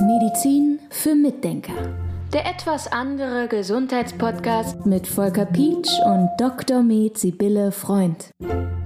[0.00, 1.74] Medizin für Mitdenker.
[2.32, 6.82] Der etwas andere Gesundheitspodcast mit Volker Pietsch und Dr.
[6.82, 8.30] Med Sibylle Freund.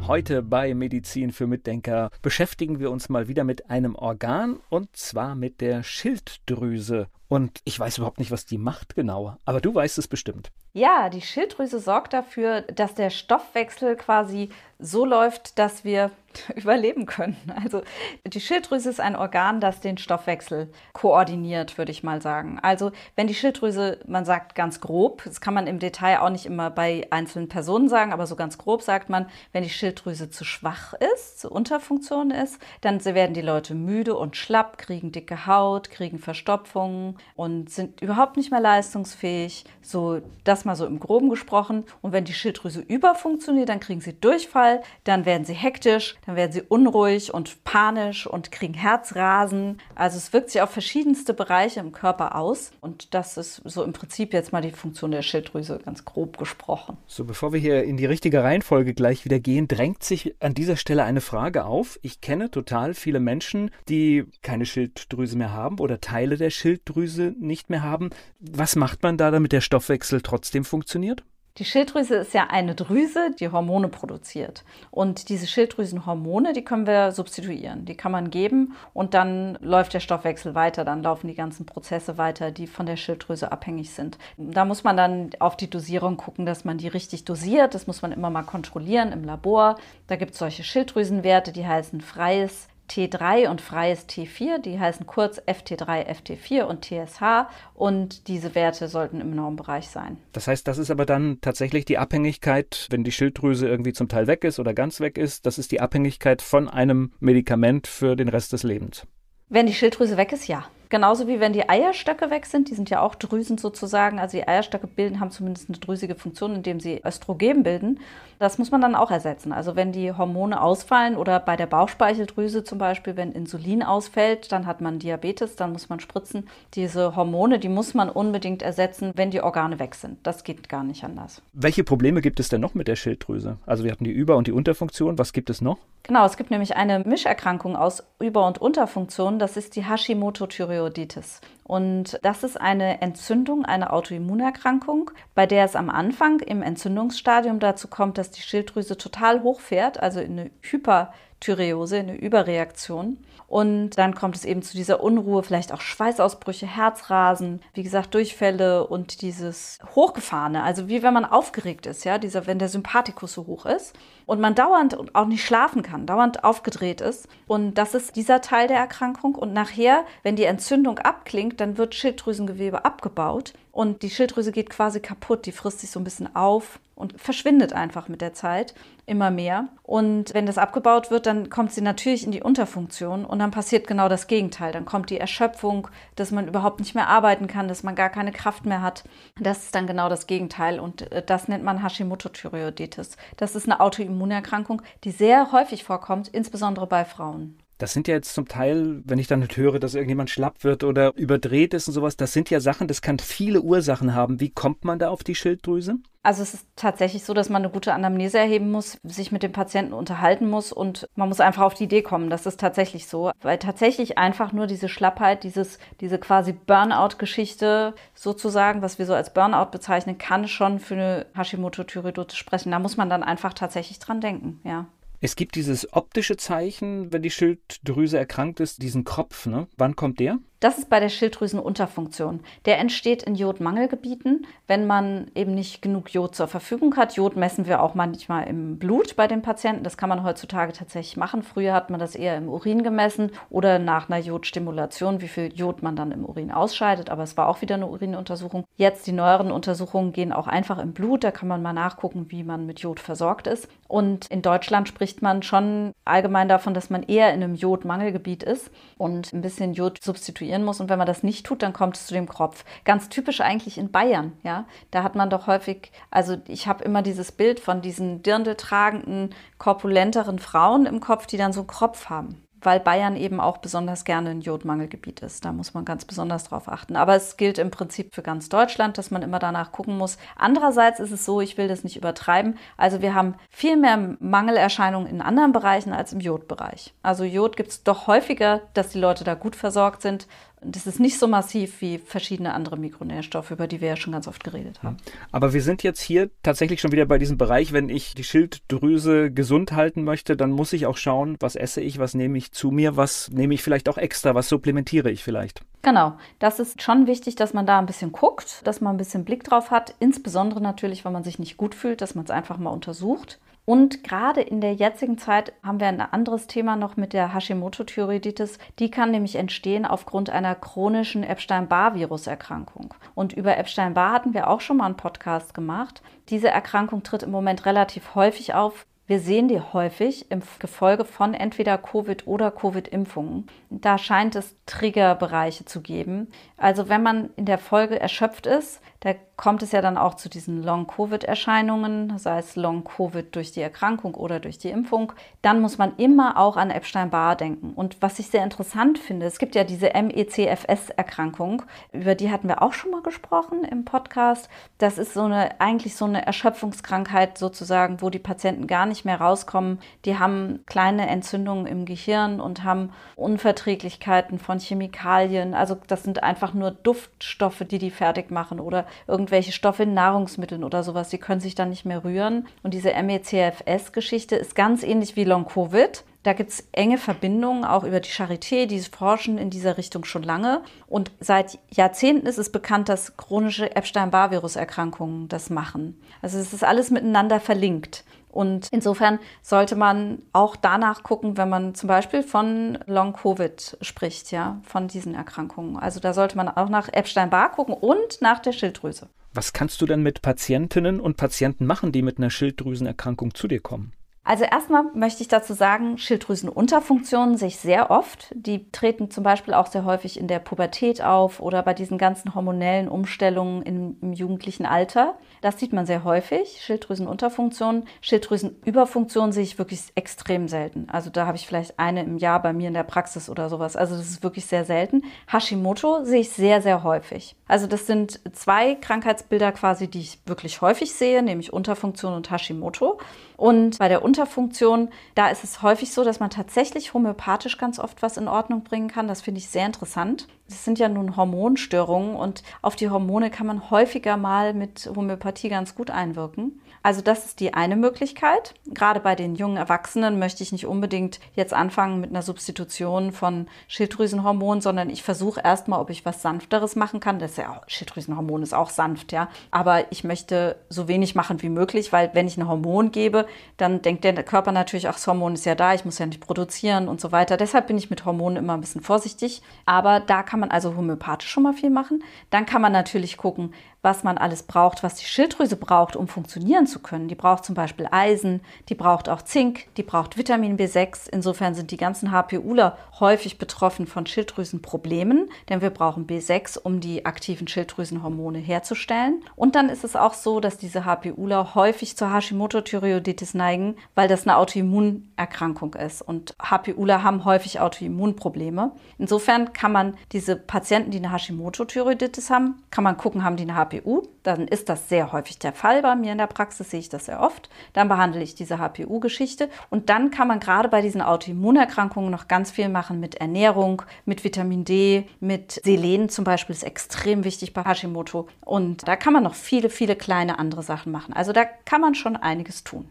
[0.06, 5.34] Heute bei Medizin für Mitdenker beschäftigen wir uns mal wieder mit einem Organ und zwar
[5.34, 7.06] mit der Schilddrüse.
[7.30, 10.50] Und ich weiß überhaupt nicht, was die macht genau, aber du weißt es bestimmt.
[10.72, 16.10] Ja, die Schilddrüse sorgt dafür, dass der Stoffwechsel quasi so läuft, dass wir
[16.56, 17.36] überleben können.
[17.62, 17.82] Also
[18.24, 22.58] die Schilddrüse ist ein Organ, das den Stoffwechsel koordiniert, würde ich mal sagen.
[22.62, 26.46] Also wenn die Schilddrüse, man sagt ganz grob, das kann man im Detail auch nicht
[26.46, 30.44] immer bei einzelnen Personen sagen, aber so ganz grob sagt man, wenn die Schilddrüse zu
[30.44, 35.90] schwach ist, zu Unterfunktion ist, dann werden die Leute müde und schlapp, kriegen dicke Haut,
[35.90, 39.64] kriegen Verstopfungen und sind überhaupt nicht mehr leistungsfähig.
[39.82, 41.84] So das mal so im Groben gesprochen.
[42.02, 46.52] Und wenn die Schilddrüse überfunktioniert, dann kriegen sie Durchfall dann werden sie hektisch, dann werden
[46.52, 49.78] sie unruhig und panisch und kriegen Herzrasen.
[49.94, 52.70] Also es wirkt sich auf verschiedenste Bereiche im Körper aus.
[52.80, 56.96] Und das ist so im Prinzip jetzt mal die Funktion der Schilddrüse, ganz grob gesprochen.
[57.06, 60.76] So, bevor wir hier in die richtige Reihenfolge gleich wieder gehen, drängt sich an dieser
[60.76, 61.98] Stelle eine Frage auf.
[62.02, 67.70] Ich kenne total viele Menschen, die keine Schilddrüse mehr haben oder Teile der Schilddrüse nicht
[67.70, 68.10] mehr haben.
[68.40, 71.24] Was macht man da, damit der Stoffwechsel trotzdem funktioniert?
[71.58, 74.64] Die Schilddrüse ist ja eine Drüse, die Hormone produziert.
[74.90, 77.84] Und diese Schilddrüsenhormone, die können wir substituieren.
[77.84, 80.84] Die kann man geben und dann läuft der Stoffwechsel weiter.
[80.84, 84.16] Dann laufen die ganzen Prozesse weiter, die von der Schilddrüse abhängig sind.
[84.38, 87.74] Da muss man dann auf die Dosierung gucken, dass man die richtig dosiert.
[87.74, 89.76] Das muss man immer mal kontrollieren im Labor.
[90.06, 95.38] Da gibt es solche Schilddrüsenwerte, die heißen freies T3 und freies T4, die heißen kurz
[95.38, 100.16] FT3, FT4 und TSH und diese Werte sollten im Normbereich sein.
[100.32, 104.26] Das heißt, das ist aber dann tatsächlich die Abhängigkeit, wenn die Schilddrüse irgendwie zum Teil
[104.26, 108.28] weg ist oder ganz weg ist, das ist die Abhängigkeit von einem Medikament für den
[108.28, 109.06] Rest des Lebens.
[109.48, 110.64] Wenn die Schilddrüse weg ist, ja.
[110.90, 114.18] Genauso wie wenn die Eierstöcke weg sind, die sind ja auch Drüsen sozusagen.
[114.18, 118.00] Also die Eierstöcke bilden, haben zumindest eine drüsige Funktion, indem sie Östrogen bilden.
[118.40, 119.52] Das muss man dann auch ersetzen.
[119.52, 124.66] Also wenn die Hormone ausfallen oder bei der Bauchspeicheldrüse zum Beispiel, wenn Insulin ausfällt, dann
[124.66, 126.48] hat man Diabetes, dann muss man spritzen.
[126.74, 130.18] Diese Hormone, die muss man unbedingt ersetzen, wenn die Organe weg sind.
[130.24, 131.40] Das geht gar nicht anders.
[131.52, 133.58] Welche Probleme gibt es denn noch mit der Schilddrüse?
[133.64, 135.18] Also wir hatten die Über- und die Unterfunktion.
[135.18, 135.78] Was gibt es noch?
[136.02, 139.38] Genau, es gibt nämlich eine Mischerkrankung aus Über- und Unterfunktion.
[139.38, 141.40] Das ist die Hashimoto-Thyreoiditis.
[141.70, 147.86] Und das ist eine Entzündung, eine Autoimmunerkrankung, bei der es am Anfang im Entzündungsstadium dazu
[147.86, 153.18] kommt, dass die Schilddrüse total hochfährt, also in eine Hyperthyreose, eine Überreaktion.
[153.46, 158.86] Und dann kommt es eben zu dieser Unruhe, vielleicht auch Schweißausbrüche, Herzrasen, wie gesagt, Durchfälle
[158.86, 163.46] und dieses Hochgefahrene, also wie wenn man aufgeregt ist, ja, dieser, wenn der Sympathikus so
[163.46, 167.28] hoch ist und man dauernd auch nicht schlafen kann, dauernd aufgedreht ist.
[167.48, 169.34] Und das ist dieser Teil der Erkrankung.
[169.34, 175.00] Und nachher, wenn die Entzündung abklingt, dann wird Schilddrüsengewebe abgebaut und die Schilddrüse geht quasi
[175.00, 178.74] kaputt, die frisst sich so ein bisschen auf und verschwindet einfach mit der Zeit
[179.06, 179.68] immer mehr.
[179.82, 183.86] Und wenn das abgebaut wird, dann kommt sie natürlich in die Unterfunktion und dann passiert
[183.86, 184.72] genau das Gegenteil.
[184.72, 188.32] Dann kommt die Erschöpfung, dass man überhaupt nicht mehr arbeiten kann, dass man gar keine
[188.32, 189.04] Kraft mehr hat.
[189.40, 193.16] Das ist dann genau das Gegenteil und äh, das nennt man Hashimoto-Thyreoiditis.
[193.36, 197.58] Das ist eine Autoimmunerkrankung, die sehr häufig vorkommt, insbesondere bei Frauen.
[197.80, 200.84] Das sind ja jetzt zum Teil, wenn ich dann nicht höre, dass irgendjemand schlapp wird
[200.84, 204.38] oder überdreht ist und sowas, das sind ja Sachen, das kann viele Ursachen haben.
[204.38, 205.96] Wie kommt man da auf die Schilddrüse?
[206.22, 209.52] Also es ist tatsächlich so, dass man eine gute Anamnese erheben muss, sich mit dem
[209.52, 212.28] Patienten unterhalten muss und man muss einfach auf die Idee kommen.
[212.28, 218.82] Das ist tatsächlich so, weil tatsächlich einfach nur diese Schlappheit, dieses, diese quasi Burnout-Geschichte sozusagen,
[218.82, 222.72] was wir so als Burnout bezeichnen, kann schon für eine Hashimoto-Thyreoiditis sprechen.
[222.72, 224.86] Da muss man dann einfach tatsächlich dran denken, ja.
[225.20, 229.46] Es gibt dieses optische Zeichen, wenn die Schilddrüse erkrankt ist, diesen Kropf.
[229.46, 229.68] Ne?
[229.76, 230.38] Wann kommt der?
[230.60, 232.40] Das ist bei der Schilddrüsenunterfunktion.
[232.66, 237.16] Der entsteht in Jodmangelgebieten, wenn man eben nicht genug Jod zur Verfügung hat.
[237.16, 239.84] Jod messen wir auch manchmal im Blut bei den Patienten.
[239.84, 241.42] Das kann man heutzutage tatsächlich machen.
[241.42, 245.82] Früher hat man das eher im Urin gemessen oder nach einer Jodstimulation, wie viel Jod
[245.82, 247.08] man dann im Urin ausscheidet.
[247.08, 248.64] Aber es war auch wieder eine Urinuntersuchung.
[248.76, 251.24] Jetzt die neueren Untersuchungen gehen auch einfach im Blut.
[251.24, 253.66] Da kann man mal nachgucken, wie man mit Jod versorgt ist.
[253.88, 258.70] Und in Deutschland spricht man schon allgemein davon, dass man eher in einem Jodmangelgebiet ist
[258.98, 260.80] und ein bisschen Jod substituiert konstruieren muss.
[260.80, 262.64] Und wenn man das nicht tut, dann kommt es zu dem Kropf.
[262.84, 264.66] Ganz typisch eigentlich in Bayern, ja.
[264.90, 269.34] Da hat man doch häufig, also ich habe immer dieses Bild von diesen dirndl tragenden,
[269.58, 272.42] korpulenteren Frauen im Kopf, die dann so einen Kropf haben.
[272.62, 275.44] Weil Bayern eben auch besonders gerne ein Jodmangelgebiet ist.
[275.44, 276.96] Da muss man ganz besonders drauf achten.
[276.96, 280.18] Aber es gilt im Prinzip für ganz Deutschland, dass man immer danach gucken muss.
[280.36, 282.58] Andererseits ist es so, ich will das nicht übertreiben.
[282.76, 286.94] Also wir haben viel mehr Mangelerscheinungen in anderen Bereichen als im Jodbereich.
[287.02, 290.26] Also Jod gibt es doch häufiger, dass die Leute da gut versorgt sind.
[290.62, 294.28] Das ist nicht so massiv wie verschiedene andere Mikronährstoffe, über die wir ja schon ganz
[294.28, 294.98] oft geredet haben.
[295.32, 299.30] Aber wir sind jetzt hier tatsächlich schon wieder bei diesem Bereich, wenn ich die Schilddrüse
[299.30, 302.70] gesund halten möchte, dann muss ich auch schauen, was esse ich, was nehme ich zu
[302.70, 305.62] mir, was nehme ich vielleicht auch extra, was supplementiere ich vielleicht.
[305.82, 309.24] Genau, das ist schon wichtig, dass man da ein bisschen guckt, dass man ein bisschen
[309.24, 312.58] Blick drauf hat, insbesondere natürlich, wenn man sich nicht gut fühlt, dass man es einfach
[312.58, 313.38] mal untersucht.
[313.64, 318.58] Und gerade in der jetzigen Zeit haben wir ein anderes Thema noch mit der Hashimoto-Thyreoiditis.
[318.78, 322.94] Die kann nämlich entstehen aufgrund einer chronischen Epstein-Barr-Viruserkrankung.
[323.14, 326.02] Und über Epstein-Barr hatten wir auch schon mal einen Podcast gemacht.
[326.28, 328.86] Diese Erkrankung tritt im Moment relativ häufig auf.
[329.10, 333.48] Wir sehen die häufig im Gefolge von entweder Covid oder Covid-Impfungen.
[333.68, 336.28] Da scheint es Triggerbereiche zu geben.
[336.56, 340.28] Also wenn man in der Folge erschöpft ist, da kommt es ja dann auch zu
[340.28, 345.14] diesen Long-Covid-Erscheinungen, sei es Long-Covid durch die Erkrankung oder durch die Impfung.
[345.40, 347.72] Dann muss man immer auch an Epstein-Barr denken.
[347.74, 351.62] Und was ich sehr interessant finde, es gibt ja diese MECFS-Erkrankung,
[351.92, 354.50] über die hatten wir auch schon mal gesprochen im Podcast.
[354.76, 359.22] Das ist so eine, eigentlich so eine Erschöpfungskrankheit sozusagen, wo die Patienten gar nicht mehr
[359.22, 359.78] rauskommen.
[360.04, 365.54] Die haben kleine Entzündungen im Gehirn und haben Unverträglichkeiten von Chemikalien.
[365.54, 370.64] Also das sind einfach nur Duftstoffe, die die fertig machen oder irgendwelche Stoffe in Nahrungsmitteln
[370.64, 371.08] oder sowas.
[371.08, 372.46] Die können sich dann nicht mehr rühren.
[372.62, 376.04] Und diese MECFS-Geschichte ist ganz ähnlich wie Long-Covid.
[376.22, 380.22] Da gibt es enge Verbindungen, auch über die Charité, die forschen in dieser Richtung schon
[380.22, 380.60] lange.
[380.86, 385.98] Und seit Jahrzehnten ist es bekannt, dass chronische Epstein-Barr-Virus-Erkrankungen das machen.
[386.20, 388.04] Also es ist alles miteinander verlinkt.
[388.30, 394.60] Und insofern sollte man auch danach gucken, wenn man zum Beispiel von Long-Covid spricht, ja,
[394.62, 395.76] von diesen Erkrankungen.
[395.76, 399.08] Also da sollte man auch nach Epstein-Barr gucken und nach der Schilddrüse.
[399.32, 403.60] Was kannst du denn mit Patientinnen und Patienten machen, die mit einer Schilddrüsenerkrankung zu dir
[403.60, 403.92] kommen?
[404.22, 408.28] Also erstmal möchte ich dazu sagen, Schilddrüsenunterfunktionen sehe ich sehr oft.
[408.34, 412.34] Die treten zum Beispiel auch sehr häufig in der Pubertät auf oder bei diesen ganzen
[412.34, 415.14] hormonellen Umstellungen im, im jugendlichen Alter.
[415.40, 417.84] Das sieht man sehr häufig, Schilddrüsenunterfunktionen.
[418.02, 420.86] Schilddrüsenüberfunktionen sehe ich wirklich extrem selten.
[420.90, 423.74] Also da habe ich vielleicht eine im Jahr bei mir in der Praxis oder sowas.
[423.74, 425.02] Also das ist wirklich sehr selten.
[425.32, 427.36] Hashimoto sehe ich sehr, sehr häufig.
[427.48, 432.98] Also das sind zwei Krankheitsbilder quasi, die ich wirklich häufig sehe, nämlich Unterfunktion und Hashimoto.
[433.38, 438.02] Und bei der Unterfunktion, da ist es häufig so, dass man tatsächlich homöopathisch ganz oft
[438.02, 439.06] was in Ordnung bringen kann.
[439.06, 440.26] Das finde ich sehr interessant.
[440.50, 445.48] Das sind ja nun Hormonstörungen und auf die Hormone kann man häufiger mal mit Homöopathie
[445.48, 446.60] ganz gut einwirken.
[446.82, 448.54] Also das ist die eine Möglichkeit.
[448.66, 453.46] Gerade bei den jungen Erwachsenen möchte ich nicht unbedingt jetzt anfangen mit einer Substitution von
[453.68, 457.18] Schilddrüsenhormonen, sondern ich versuche erstmal, ob ich was sanfteres machen kann.
[457.18, 459.28] Das ist ja auch, Schilddrüsenhormon ist auch sanft, ja.
[459.50, 463.26] Aber ich möchte so wenig machen wie möglich, weil wenn ich ein Hormon gebe,
[463.56, 466.20] dann denkt der Körper natürlich, ach, das Hormon ist ja da, ich muss ja nicht
[466.20, 467.36] produzieren und so weiter.
[467.36, 469.42] Deshalb bin ich mit Hormonen immer ein bisschen vorsichtig.
[469.66, 472.02] Aber da kann man also homöopathisch schon mal viel machen.
[472.30, 476.66] Dann kann man natürlich gucken, was man alles braucht, was die Schilddrüse braucht, um funktionieren
[476.66, 477.08] zu können.
[477.08, 481.08] Die braucht zum Beispiel Eisen, die braucht auch Zink, die braucht Vitamin B6.
[481.10, 487.06] Insofern sind die ganzen HPUler häufig betroffen von Schilddrüsenproblemen, denn wir brauchen B6, um die
[487.06, 489.24] aktiven Schilddrüsenhormone herzustellen.
[489.36, 494.26] Und dann ist es auch so, dass diese HPUler häufig zur Hashimoto-Thyreoiditis neigen, weil das
[494.26, 496.02] eine Autoimmunerkrankung ist.
[496.02, 498.72] Und HPUler haben häufig Autoimmunprobleme.
[498.98, 503.56] Insofern kann man diese Patienten, die eine Hashimoto-Thyreoiditis haben, kann man gucken, haben die eine
[503.70, 506.88] HPU, dann ist das sehr häufig der Fall bei mir in der Praxis, sehe ich
[506.88, 507.48] das sehr oft.
[507.72, 512.50] Dann behandle ich diese HPU-Geschichte und dann kann man gerade bei diesen Autoimmunerkrankungen noch ganz
[512.50, 517.64] viel machen mit Ernährung, mit Vitamin D, mit Selen zum Beispiel ist extrem wichtig bei
[517.64, 521.12] Hashimoto und da kann man noch viele, viele kleine andere Sachen machen.
[521.14, 522.88] Also da kann man schon einiges tun.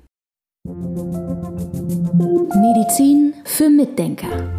[2.55, 4.58] Medizin für Mitdenker